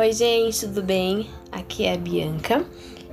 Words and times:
Oi, 0.00 0.14
gente, 0.14 0.60
tudo 0.60 0.82
bem? 0.82 1.28
Aqui 1.52 1.84
é 1.84 1.92
a 1.92 1.96
Bianca 1.98 2.64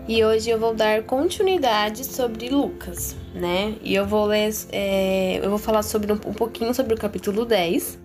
e 0.07 0.23
hoje 0.23 0.49
eu 0.49 0.57
vou 0.57 0.73
dar 0.73 1.03
continuidade 1.03 2.05
sobre 2.05 2.47
Lucas, 2.47 3.13
né? 3.35 3.75
E 3.81 3.93
eu 3.93 4.05
vou 4.05 4.25
ler, 4.25 4.53
é, 4.71 5.41
eu 5.43 5.49
vou 5.49 5.59
falar 5.59 5.83
sobre 5.83 6.13
um, 6.13 6.15
um 6.15 6.33
pouquinho 6.33 6.73
sobre 6.73 6.93
o 6.93 6.97
capítulo 6.97 7.43
10. 7.43 7.99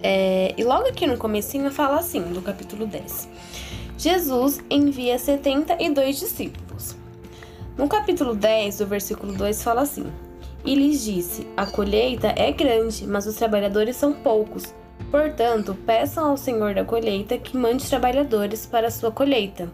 É, 0.00 0.54
e 0.56 0.62
logo 0.62 0.86
aqui 0.86 1.08
no 1.08 1.18
comecinho 1.18 1.72
fala 1.72 1.98
assim, 1.98 2.22
do 2.32 2.40
capítulo 2.42 2.86
10. 2.86 3.28
Jesus 3.98 4.60
envia 4.70 5.18
72 5.18 6.20
discípulos. 6.20 6.94
No 7.76 7.88
capítulo 7.88 8.32
10, 8.32 8.78
do 8.78 8.86
versículo 8.86 9.32
2, 9.32 9.60
fala 9.60 9.80
assim: 9.80 10.06
e 10.64 10.74
lhes 10.74 11.04
disse: 11.04 11.46
A 11.56 11.66
colheita 11.66 12.32
é 12.36 12.52
grande, 12.52 13.06
mas 13.06 13.26
os 13.26 13.36
trabalhadores 13.36 13.96
são 13.96 14.12
poucos. 14.12 14.74
Portanto, 15.10 15.76
peçam 15.86 16.30
ao 16.30 16.36
Senhor 16.36 16.74
da 16.74 16.84
colheita 16.84 17.36
que 17.36 17.56
mande 17.56 17.88
trabalhadores 17.88 18.66
para 18.66 18.86
a 18.86 18.90
sua 18.90 19.10
colheita. 19.10 19.70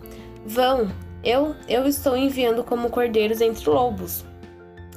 Vão, 0.46 0.90
eu, 1.22 1.54
eu 1.68 1.86
estou 1.86 2.16
enviando 2.16 2.64
como 2.64 2.90
cordeiros 2.90 3.40
entre 3.40 3.68
lobos. 3.68 4.24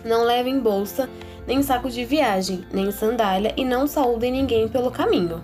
Não 0.05 0.23
levem 0.23 0.59
bolsa, 0.59 1.09
nem 1.45 1.61
saco 1.61 1.89
de 1.89 2.05
viagem, 2.05 2.63
nem 2.71 2.91
sandália, 2.91 3.53
e 3.57 3.65
não 3.65 3.87
saúdem 3.87 4.31
ninguém 4.31 4.67
pelo 4.67 4.91
caminho. 4.91 5.41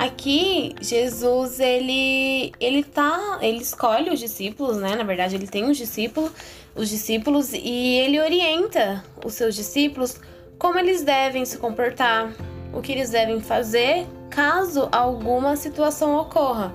Aqui, 0.00 0.74
Jesus, 0.80 1.60
ele, 1.60 2.52
ele 2.58 2.82
tá, 2.82 3.38
ele 3.42 3.58
escolhe 3.58 4.08
os 4.10 4.18
discípulos, 4.18 4.78
né? 4.78 4.96
Na 4.96 5.04
verdade, 5.04 5.36
ele 5.36 5.46
tem 5.46 5.70
os 5.70 5.76
discípulos 5.76 6.32
os 6.74 6.88
discípulos 6.88 7.52
e 7.52 7.96
ele 7.98 8.20
orienta 8.20 9.04
os 9.24 9.34
seus 9.34 9.54
discípulos 9.54 10.16
como 10.58 10.78
eles 10.78 11.02
devem 11.02 11.44
se 11.44 11.58
comportar, 11.58 12.32
o 12.72 12.80
que 12.80 12.92
eles 12.92 13.10
devem 13.10 13.40
fazer 13.40 14.06
caso 14.28 14.88
alguma 14.92 15.56
situação 15.56 16.16
ocorra. 16.16 16.72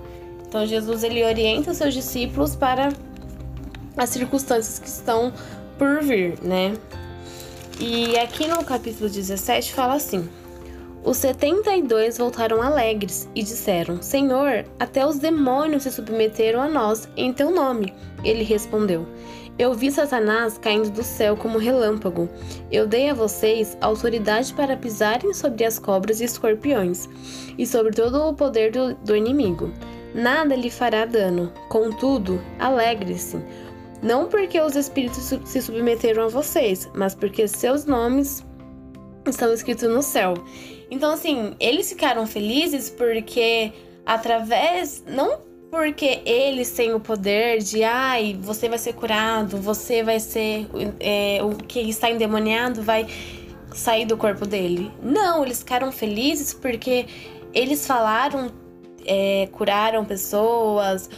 Então 0.48 0.66
Jesus 0.66 1.04
ele 1.04 1.24
orienta 1.24 1.72
os 1.72 1.78
seus 1.78 1.94
discípulos 1.94 2.56
para 2.56 2.90
as 3.96 4.10
circunstâncias 4.10 4.80
que 4.80 4.88
estão 4.88 5.32
por 5.78 6.02
vir, 6.02 6.40
né? 6.42 6.74
E 7.80 8.18
aqui 8.18 8.48
no 8.48 8.64
capítulo 8.64 9.10
17 9.10 9.74
fala 9.74 9.96
assim: 9.96 10.28
Os 11.06 11.18
setenta 11.18 11.76
e 11.76 11.84
dois 11.84 12.18
voltaram 12.18 12.62
alegres 12.62 13.30
e 13.36 13.44
disseram: 13.44 14.02
Senhor, 14.02 14.66
até 14.80 15.06
os 15.06 15.20
demônios 15.20 15.84
se 15.84 15.92
submeteram 15.92 16.60
a 16.60 16.68
nós 16.68 17.08
em 17.16 17.32
teu 17.32 17.52
nome. 17.52 17.94
Ele 18.24 18.44
respondeu: 18.44 19.06
eu 19.58 19.74
vi 19.74 19.90
Satanás 19.90 20.58
caindo 20.58 20.90
do 20.90 21.02
céu 21.02 21.38
como 21.38 21.58
relâmpago. 21.58 22.28
Eu 22.70 22.86
dei 22.86 23.10
a 23.10 23.14
vocês 23.14 23.78
autoridade 23.80 24.54
para 24.54 24.76
pisarem 24.76 25.34
sobre 25.34 25.64
as 25.64 25.80
cobras 25.80 26.20
e 26.20 26.26
escorpiões, 26.26 27.08
e 27.58 27.66
sobre 27.66 27.94
todo 27.94 28.22
o 28.22 28.34
poder 28.34 28.72
do, 28.72 28.96
do 28.96 29.16
inimigo. 29.16 29.72
Nada 30.14 30.58
lhe 30.58 30.70
fará 30.70 31.06
dano. 31.06 31.54
Contudo, 31.70 32.42
alegre-se, 32.60 33.40
não 34.04 34.28
porque 34.28 34.60
os 34.60 34.76
espíritos 34.76 35.34
se 35.46 35.62
submeteram 35.62 36.26
a 36.26 36.28
vocês, 36.28 36.90
mas 36.94 37.16
porque 37.16 37.48
seus 37.48 37.86
nomes 37.86 38.46
estão 39.26 39.54
escritos 39.54 39.90
no 39.90 40.02
céu. 40.02 40.34
Então, 40.90 41.12
assim, 41.12 41.56
eles 41.60 41.90
ficaram 41.90 42.26
felizes 42.28 42.90
porque 42.90 43.74
através, 44.06 45.04
não 45.08 45.40
porque 45.72 46.22
eles 46.26 46.72
têm 46.72 46.94
o 46.94 47.00
poder 47.00 47.58
de, 47.60 47.84
ai, 47.84 48.38
você 48.40 48.70
vai 48.70 48.78
ser 48.78 48.94
curado, 48.94 49.58
você 49.58 50.04
vai 50.04 50.20
ser. 50.20 50.68
É, 51.00 51.40
o 51.44 51.56
que 51.56 51.82
está 51.82 52.10
endemoniado 52.10 52.82
vai 52.82 53.08
sair 53.74 54.06
do 54.06 54.16
corpo 54.16 54.46
dele. 54.46 54.92
Não, 55.04 55.44
eles 55.44 55.60
ficaram 55.60 55.92
felizes 55.92 56.54
porque 56.54 57.08
eles 57.54 57.86
falaram, 57.86 58.52
é, 59.06 59.50
curaram 59.52 60.06
pessoas, 60.06 61.10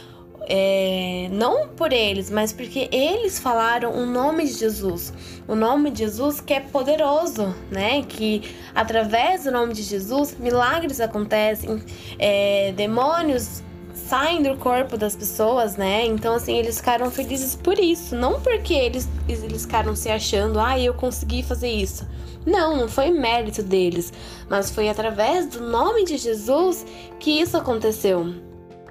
é, 0.50 1.28
não 1.30 1.68
por 1.68 1.92
eles, 1.92 2.30
mas 2.30 2.54
porque 2.54 2.88
eles 2.90 3.38
falaram 3.38 3.92
o 3.92 4.06
nome 4.06 4.46
de 4.46 4.54
Jesus. 4.54 5.12
O 5.46 5.54
nome 5.54 5.90
de 5.90 5.98
Jesus 5.98 6.40
que 6.40 6.54
é 6.54 6.60
poderoso, 6.60 7.54
né? 7.70 8.02
Que 8.02 8.56
através 8.74 9.44
do 9.44 9.52
nome 9.52 9.74
de 9.74 9.82
Jesus 9.82 10.34
milagres 10.38 11.00
acontecem, 11.00 11.82
é, 12.18 12.72
demônios 12.72 13.62
saem 13.92 14.42
do 14.42 14.56
corpo 14.56 14.96
das 14.96 15.14
pessoas, 15.14 15.76
né? 15.76 16.06
Então, 16.06 16.34
assim, 16.34 16.56
eles 16.56 16.78
ficaram 16.78 17.10
felizes 17.10 17.54
por 17.54 17.78
isso. 17.78 18.16
Não 18.16 18.40
porque 18.40 18.72
eles, 18.72 19.06
eles 19.28 19.62
ficaram 19.66 19.94
se 19.94 20.08
achando, 20.08 20.58
ah, 20.58 20.80
eu 20.80 20.94
consegui 20.94 21.42
fazer 21.42 21.68
isso. 21.68 22.08
Não, 22.46 22.74
não 22.74 22.88
foi 22.88 23.10
mérito 23.10 23.62
deles, 23.62 24.10
mas 24.48 24.70
foi 24.70 24.88
através 24.88 25.46
do 25.46 25.60
nome 25.60 26.06
de 26.06 26.16
Jesus 26.16 26.86
que 27.20 27.38
isso 27.38 27.58
aconteceu. 27.58 28.47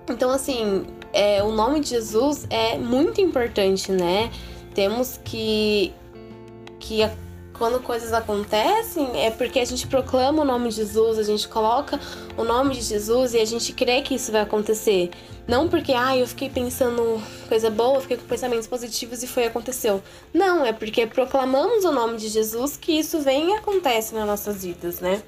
Então, 0.09 0.31
assim, 0.31 0.85
é, 1.13 1.44
o 1.44 1.51
nome 1.51 1.79
de 1.79 1.90
Jesus 1.90 2.45
é 2.50 2.78
muito 2.78 3.19
importante, 3.22 3.91
né? 3.91 4.31
Temos 4.73 5.19
que, 5.23 5.94
que 6.79 7.01
quando 7.57 7.79
coisas 7.81 8.13
acontecem, 8.13 9.19
é 9.25 9.31
porque 9.31 9.59
a 9.59 9.66
gente 9.66 9.88
proclama 9.88 10.44
o 10.44 10.45
nome 10.45 10.69
de 10.69 10.75
Jesus, 10.75 11.18
a 11.18 11.23
gente 11.23 11.47
coloca 11.47 12.00
o 12.38 12.44
nome 12.44 12.75
de 12.75 12.81
Jesus 12.81 13.34
e 13.34 13.40
a 13.40 13.45
gente 13.45 13.73
crê 13.73 14.01
que 14.01 14.16
isso 14.16 14.31
vai 14.31 14.41
acontecer. 14.41 15.09
Não 15.47 15.68
porque, 15.68 15.94
ah, 15.94 16.16
eu 16.16 16.28
fiquei 16.28 16.50
pensando 16.50 17.22
coisa 17.47 17.69
boa, 17.69 18.00
fiquei 18.01 18.18
com 18.18 18.25
pensamentos 18.25 18.68
positivos 18.68 19.24
e 19.24 19.28
foi 19.28 19.45
aconteceu. 19.45 20.01
Não, 20.34 20.66
é 20.66 20.74
porque 20.74 21.07
proclamamos 21.07 21.84
o 21.84 21.91
nome 21.91 22.18
de 22.18 22.28
Jesus 22.28 22.78
que 22.78 22.91
isso 22.91 23.19
vem 23.22 23.51
e 23.51 23.53
acontece 23.53 24.13
nas 24.13 24.28
nossas 24.28 24.63
vidas, 24.63 25.00
né? 25.00 25.22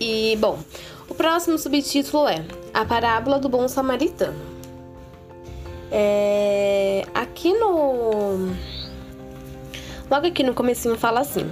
E, 0.00 0.36
bom, 0.40 0.58
o 1.08 1.14
próximo 1.14 1.58
subtítulo 1.58 2.28
é 2.28 2.44
A 2.72 2.84
Parábola 2.84 3.38
do 3.38 3.48
Bom 3.48 3.68
Samaritano. 3.68 4.54
É, 5.90 7.06
aqui 7.14 7.52
no 7.52 8.52
Logo 10.10 10.26
aqui 10.26 10.42
no 10.42 10.54
comecinho 10.54 10.96
fala 10.96 11.20
assim: 11.20 11.50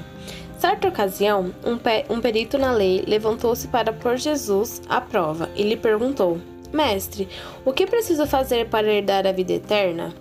Certa 0.58 0.88
ocasião, 0.88 1.52
um, 1.64 1.76
pe 1.76 2.04
um 2.08 2.20
perito 2.20 2.58
na 2.58 2.72
lei 2.72 3.04
levantou-se 3.06 3.66
para 3.68 3.92
pôr 3.92 4.16
Jesus 4.16 4.82
à 4.88 5.00
prova 5.00 5.50
e 5.56 5.62
lhe 5.62 5.76
perguntou: 5.76 6.38
Mestre, 6.72 7.28
o 7.64 7.72
que 7.72 7.86
preciso 7.86 8.26
fazer 8.26 8.68
para 8.68 8.92
herdar 8.92 9.26
a 9.26 9.32
vida 9.32 9.52
eterna? 9.52 10.14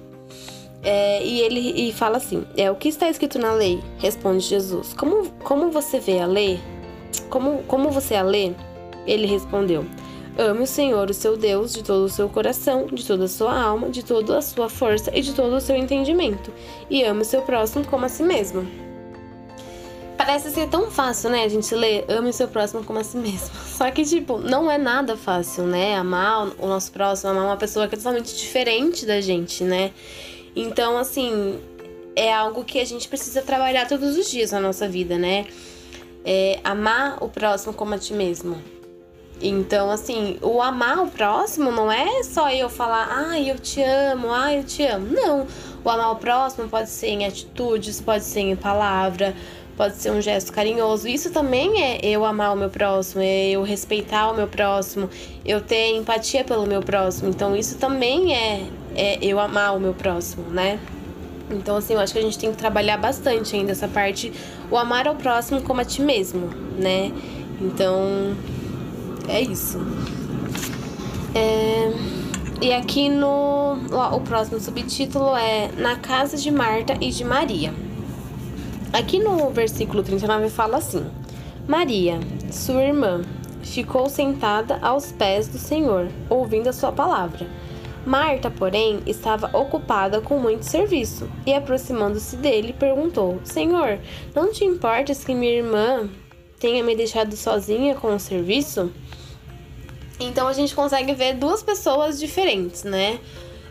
É, 0.83 1.23
e 1.23 1.41
ele 1.41 1.89
e 1.89 1.93
fala 1.93 2.17
assim: 2.17 2.45
É 2.57 2.71
o 2.71 2.75
que 2.75 2.89
está 2.89 3.09
escrito 3.09 3.37
na 3.37 3.53
lei? 3.53 3.79
Responde 3.97 4.43
Jesus: 4.43 4.93
Como, 4.93 5.29
como 5.43 5.69
você 5.69 5.99
vê 5.99 6.19
a 6.19 6.25
lei? 6.25 6.59
Como, 7.29 7.63
como 7.63 7.91
você 7.91 8.15
a 8.15 8.23
lê? 8.23 8.53
Ele 9.05 9.25
respondeu: 9.25 9.85
Ame 10.37 10.63
o 10.63 10.67
Senhor, 10.67 11.09
o 11.09 11.13
seu 11.13 11.35
Deus, 11.35 11.73
de 11.73 11.83
todo 11.83 12.05
o 12.05 12.09
seu 12.09 12.29
coração, 12.29 12.85
de 12.87 13.05
toda 13.05 13.25
a 13.25 13.27
sua 13.27 13.53
alma, 13.53 13.89
de 13.89 14.03
toda 14.03 14.37
a 14.37 14.41
sua 14.41 14.69
força 14.69 15.11
e 15.13 15.21
de 15.21 15.33
todo 15.33 15.53
o 15.53 15.61
seu 15.61 15.75
entendimento, 15.75 16.51
e 16.89 17.03
ame 17.03 17.21
o 17.21 17.25
seu 17.25 17.41
próximo 17.41 17.85
como 17.85 18.05
a 18.05 18.09
si 18.09 18.23
mesmo. 18.23 18.65
Parece 20.17 20.51
ser 20.51 20.69
tão 20.69 20.89
fácil, 20.89 21.31
né? 21.31 21.43
A 21.43 21.49
gente 21.49 21.73
ler 21.73 22.05
ame 22.07 22.29
o 22.29 22.33
seu 22.33 22.47
próximo 22.47 22.83
como 22.83 22.99
a 22.99 23.03
si 23.03 23.17
mesmo. 23.17 23.49
Só 23.65 23.89
que, 23.91 24.05
tipo, 24.05 24.37
não 24.37 24.69
é 24.69 24.77
nada 24.77 25.17
fácil, 25.17 25.65
né? 25.65 25.95
Amar 25.95 26.47
o 26.59 26.67
nosso 26.67 26.91
próximo, 26.91 27.31
amar 27.31 27.45
uma 27.45 27.57
pessoa 27.57 27.87
que 27.87 27.95
é 27.95 27.97
totalmente 27.97 28.35
diferente 28.37 29.05
da 29.05 29.19
gente, 29.19 29.63
né? 29.63 29.91
Então, 30.55 30.97
assim, 30.97 31.59
é 32.15 32.31
algo 32.31 32.63
que 32.63 32.79
a 32.79 32.85
gente 32.85 33.07
precisa 33.07 33.41
trabalhar 33.41 33.87
todos 33.87 34.15
os 34.15 34.29
dias 34.29 34.51
na 34.51 34.59
nossa 34.59 34.87
vida, 34.87 35.17
né? 35.17 35.47
É 36.23 36.59
amar 36.63 37.17
o 37.21 37.27
próximo 37.27 37.73
como 37.73 37.95
a 37.95 37.97
ti 37.97 38.13
mesmo. 38.13 38.61
Então, 39.41 39.89
assim, 39.89 40.37
o 40.41 40.61
amar 40.61 40.99
o 41.03 41.07
próximo 41.07 41.71
não 41.71 41.91
é 41.91 42.21
só 42.23 42.49
eu 42.51 42.69
falar, 42.69 43.07
ai, 43.09 43.49
eu 43.49 43.57
te 43.57 43.81
amo, 43.81 44.31
ai, 44.31 44.59
eu 44.59 44.63
te 44.63 44.83
amo. 44.83 45.07
Não. 45.07 45.47
O 45.83 45.89
amar 45.89 46.11
o 46.11 46.15
próximo 46.15 46.69
pode 46.69 46.89
ser 46.89 47.07
em 47.07 47.25
atitudes, 47.25 47.99
pode 47.99 48.23
ser 48.23 48.41
em 48.41 48.55
palavra, 48.55 49.33
pode 49.75 49.95
ser 49.95 50.11
um 50.11 50.21
gesto 50.21 50.53
carinhoso. 50.53 51.07
Isso 51.07 51.31
também 51.31 51.83
é 51.83 51.99
eu 52.03 52.23
amar 52.23 52.53
o 52.53 52.55
meu 52.55 52.69
próximo, 52.69 53.21
é 53.23 53.49
eu 53.49 53.63
respeitar 53.63 54.29
o 54.29 54.35
meu 54.35 54.47
próximo, 54.47 55.09
eu 55.43 55.59
ter 55.59 55.95
empatia 55.95 56.43
pelo 56.43 56.67
meu 56.67 56.81
próximo. 56.81 57.29
Então, 57.29 57.55
isso 57.55 57.77
também 57.79 58.35
é, 58.35 58.67
é 58.95 59.19
eu 59.23 59.39
amar 59.39 59.75
o 59.75 59.79
meu 59.79 59.93
próximo, 59.93 60.43
né? 60.51 60.79
Então, 61.49 61.77
assim, 61.77 61.93
eu 61.93 61.99
acho 61.99 62.13
que 62.13 62.19
a 62.19 62.21
gente 62.21 62.37
tem 62.37 62.51
que 62.51 62.57
trabalhar 62.57 62.97
bastante 62.97 63.55
ainda 63.55 63.71
essa 63.71 63.87
parte, 63.87 64.31
o 64.69 64.77
amar 64.77 65.07
ao 65.07 65.15
próximo 65.15 65.61
como 65.61 65.81
a 65.81 65.85
ti 65.85 66.01
mesmo, 66.01 66.49
né? 66.77 67.11
Então, 67.59 68.35
é 69.27 69.41
isso. 69.41 69.79
É... 71.35 71.91
E 72.61 72.71
aqui 72.73 73.09
no. 73.09 73.77
O 74.13 74.21
próximo 74.21 74.59
subtítulo 74.59 75.35
é 75.35 75.71
Na 75.77 75.95
casa 75.95 76.37
de 76.37 76.51
Marta 76.51 76.95
e 77.01 77.09
de 77.09 77.23
Maria. 77.23 77.73
Aqui 78.93 79.19
no 79.19 79.49
versículo 79.49 80.03
39 80.03 80.49
fala 80.49 80.77
assim: 80.77 81.05
Maria, 81.67 82.19
sua 82.51 82.83
irmã, 82.83 83.21
ficou 83.63 84.09
sentada 84.09 84.77
aos 84.81 85.11
pés 85.11 85.47
do 85.47 85.57
Senhor, 85.57 86.09
ouvindo 86.29 86.67
a 86.67 86.73
sua 86.73 86.91
palavra. 86.91 87.47
Marta, 88.05 88.49
porém, 88.49 88.99
estava 89.05 89.55
ocupada 89.57 90.21
com 90.21 90.39
muito 90.39 90.63
serviço 90.63 91.29
e, 91.45 91.53
aproximando-se 91.53 92.35
dele, 92.35 92.73
perguntou: 92.73 93.39
Senhor, 93.43 93.99
não 94.35 94.51
te 94.51 94.65
importas 94.65 95.23
que 95.23 95.33
minha 95.33 95.53
irmã 95.53 96.09
tenha 96.61 96.83
me 96.83 96.95
deixado 96.95 97.35
sozinha 97.35 97.95
com 97.95 98.15
o 98.15 98.19
serviço. 98.19 98.91
Então 100.19 100.47
a 100.47 100.53
gente 100.53 100.75
consegue 100.75 101.13
ver 101.13 101.33
duas 101.33 101.63
pessoas 101.63 102.19
diferentes, 102.19 102.83
né? 102.83 103.19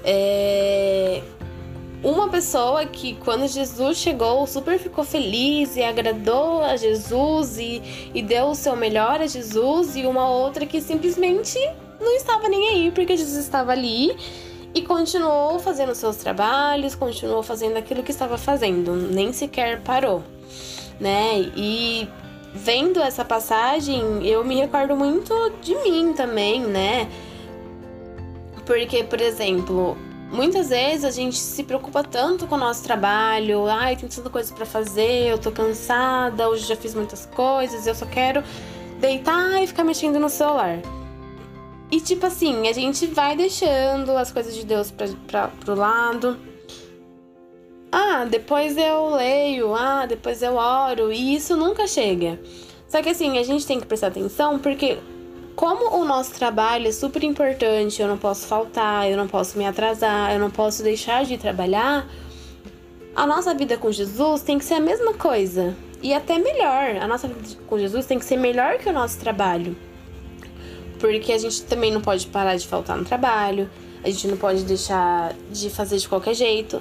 É... 0.05 1.23
Uma 2.03 2.29
pessoa 2.31 2.85
que, 2.87 3.15
quando 3.17 3.47
Jesus 3.47 3.99
chegou, 3.99 4.47
super 4.47 4.79
ficou 4.79 5.05
feliz 5.05 5.77
e 5.77 5.83
agradou 5.83 6.63
a 6.63 6.75
Jesus 6.75 7.59
e, 7.59 7.83
e 8.15 8.23
deu 8.23 8.47
o 8.47 8.55
seu 8.55 8.75
melhor 8.75 9.21
a 9.21 9.27
Jesus, 9.27 9.97
e 9.97 10.07
uma 10.07 10.27
outra 10.29 10.65
que 10.65 10.81
simplesmente 10.81 11.59
não 12.01 12.17
estava 12.17 12.49
nem 12.49 12.71
aí 12.71 12.91
porque 12.91 13.15
Jesus 13.19 13.37
estava 13.37 13.73
ali 13.73 14.17
e 14.73 14.81
continuou 14.81 15.59
fazendo 15.59 15.95
seus 15.95 16.17
trabalhos, 16.17 16.95
continuou 16.95 17.43
fazendo 17.43 17.77
aquilo 17.77 18.03
que 18.03 18.13
estava 18.13 18.39
fazendo, 18.39 18.97
nem 18.97 19.31
sequer 19.31 19.83
parou, 19.83 20.23
né? 20.99 21.53
E 21.55 22.09
vendo 22.55 23.01
essa 23.01 23.25
passagem, 23.25 24.27
eu 24.27 24.45
me 24.45 24.57
recordo 24.57 24.97
muito 24.97 25.35
de 25.63 25.75
mim 25.77 26.13
também, 26.13 26.61
né? 26.61 27.09
Porque, 28.67 29.05
por 29.05 29.21
exemplo, 29.21 29.97
muitas 30.31 30.69
vezes 30.69 31.05
a 31.05 31.11
gente 31.11 31.37
se 31.37 31.63
preocupa 31.63 32.03
tanto 32.03 32.47
com 32.47 32.55
o 32.55 32.59
nosso 32.59 32.83
trabalho, 32.83 33.67
ai, 33.67 33.97
tem 33.97 34.09
tanta 34.09 34.31
coisa 34.31 34.53
para 34.55 34.67
fazer, 34.67 35.29
eu 35.29 35.39
tô 35.39 35.51
cansada, 35.51 36.49
hoje 36.49 36.67
já 36.67 36.77
fiz 36.77 36.95
muitas 36.95 37.27
coisas, 37.27 37.87
eu 37.87 37.95
só 37.95 38.07
quero 38.07 38.43
deitar 39.01 39.63
e 39.63 39.67
ficar 39.67 39.85
mexendo 39.85 40.19
no 40.19 40.29
celular. 40.29 40.79
E 41.91 42.01
tipo 42.01 42.25
assim, 42.27 42.69
a 42.69 42.73
gente 42.73 43.07
vai 43.07 43.37
deixando 43.37 44.13
as 44.13 44.31
coisas 44.31 44.55
de 44.55 44.65
Deus 44.65 44.93
pra, 45.27 45.49
pro 45.49 45.75
lado. 45.75 46.50
Ah, 47.93 48.25
depois 48.25 48.77
eu 48.77 49.15
leio, 49.15 49.75
ah, 49.75 50.07
depois 50.07 50.43
eu 50.43 50.55
oro, 50.55 51.13
e 51.13 51.35
isso 51.35 51.57
nunca 51.57 51.87
chega. 51.87 52.39
Só 52.89 53.03
que 53.03 53.09
assim, 53.09 53.39
a 53.39 53.43
gente 53.43 53.67
tem 53.67 53.81
que 53.81 53.87
prestar 53.87 54.09
atenção 54.09 54.59
porque 54.59 54.99
como 55.57 55.97
o 55.97 56.05
nosso 56.05 56.33
trabalho 56.33 56.89
é 56.89 56.93
super 56.93 57.23
importante, 57.23 58.01
eu 58.01 58.09
não 58.09 58.17
posso 58.17 58.47
faltar, 58.47 59.11
eu 59.11 59.17
não 59.17 59.29
posso 59.29 59.59
me 59.59 59.67
atrasar, 59.67 60.33
eu 60.33 60.39
não 60.39 60.51
posso 60.51 60.83
deixar 60.83 61.25
de 61.25 61.37
trabalhar, 61.37 62.07
a 63.15 63.27
nossa 63.27 63.53
vida 63.55 63.77
com 63.77 63.91
Jesus 63.91 64.43
tem 64.43 64.59
que 64.59 64.65
ser 64.65 64.75
a 64.75 64.81
mesma 64.81 65.15
coisa. 65.15 65.77
E 66.03 66.15
até 66.15 66.39
melhor. 66.39 66.97
A 66.97 67.07
nossa 67.07 67.29
vida 67.29 67.57
com 67.67 67.79
Jesus 67.79 68.07
tem 68.07 68.19
que 68.19 68.25
ser 68.25 68.37
melhor 68.37 68.79
que 68.79 68.89
o 68.89 68.93
nosso 68.93 69.19
trabalho. 69.19 69.77
Porque 70.99 71.33
a 71.33 71.39
gente 71.39 71.63
também 71.65 71.93
não 71.93 72.01
pode 72.01 72.27
parar 72.29 72.57
de 72.57 72.67
faltar 72.67 72.97
no 72.97 73.05
trabalho, 73.05 73.69
a 74.03 74.09
gente 74.09 74.29
não 74.29 74.37
pode 74.37 74.65
deixar 74.65 75.35
de 75.51 75.69
fazer 75.69 75.99
de 75.99 76.09
qualquer 76.09 76.35
jeito. 76.35 76.81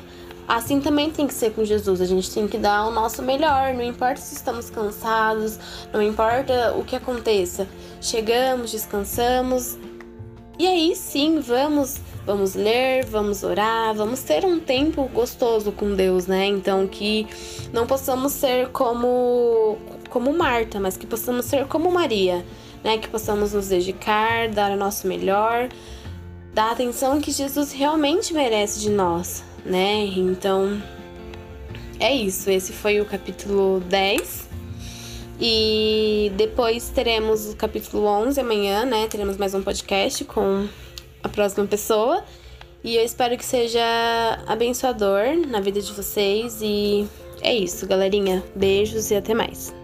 Assim 0.50 0.81
também 0.81 1.12
tem 1.12 1.28
que 1.28 1.34
ser 1.34 1.54
com 1.54 1.63
Jesus, 1.63 2.01
a 2.01 2.06
gente 2.06 2.31
tem 2.31 2.48
que 2.48 2.57
dar 2.57 2.88
o 2.88 2.92
nosso 2.92 3.22
melhor, 3.22 3.74
não 3.75 3.84
importa 3.84 4.19
se 4.19 4.34
estamos 4.34 4.69
cansados, 4.69 5.60
não 5.94 6.01
importa 6.01 6.74
o 6.75 6.84
que 6.84 6.96
aconteça. 6.96 7.68
Chegamos, 8.01 8.72
descansamos 8.72 9.78
e 10.57 10.68
aí 10.68 10.96
sim, 10.96 11.40
vamos, 11.40 12.01
vamos 12.25 12.56
ler, 12.56 13.06
vamos 13.06 13.44
orar, 13.44 13.94
vamos 13.94 14.24
ter 14.24 14.44
um 14.44 14.60
tempo 14.60 15.04
gostoso 15.13 15.72
com 15.72 15.94
Deus, 15.94 16.25
né? 16.25 16.48
Então 16.48 16.88
que 16.88 17.28
não 17.72 17.86
possamos 17.86 18.34
ser 18.34 18.69
como 18.69 19.78
como 20.10 20.34
Marta, 20.34 20.80
mas 20.80 20.98
que 20.98 21.06
possamos 21.06 21.46
ser 21.46 21.68
como 21.68 21.92
Maria 21.92 22.44
né? 22.84 22.98
Que 22.98 23.07
possamos 23.07 23.54
nos 23.54 23.68
dedicar, 23.68 24.50
dar 24.50 24.72
o 24.72 24.75
nosso 24.75 25.07
melhor, 25.07 25.69
dar 26.54 26.69
a 26.69 26.72
atenção 26.72 27.19
que 27.19 27.31
Jesus 27.31 27.72
realmente 27.72 28.34
merece 28.34 28.80
de 28.80 28.90
nós, 28.90 29.44
né? 29.65 30.06
Então, 30.06 30.81
é 32.00 32.13
isso. 32.13 32.50
Esse 32.50 32.73
foi 32.73 33.01
o 33.01 33.06
capítulo 33.06 33.79
10. 33.81 34.50
E 35.41 36.31
depois 36.35 36.89
teremos 36.89 37.50
o 37.50 37.56
capítulo 37.56 38.06
11 38.06 38.39
amanhã, 38.41 38.85
né? 38.85 39.07
Teremos 39.07 39.38
mais 39.38 39.53
um 39.53 39.61
podcast 39.61 40.25
com 40.25 40.67
a 41.23 41.29
próxima 41.29 41.65
pessoa. 41.65 42.23
E 42.83 42.95
eu 42.95 43.03
espero 43.03 43.38
que 43.38 43.45
seja 43.45 43.79
abençoador 44.47 45.35
na 45.47 45.59
vida 45.59 45.81
de 45.81 45.91
vocês. 45.94 46.59
E 46.62 47.07
é 47.41 47.53
isso, 47.53 47.88
galerinha. 47.88 48.44
Beijos 48.55 49.12
e 49.12 49.15
até 49.15 49.33
mais. 49.33 49.78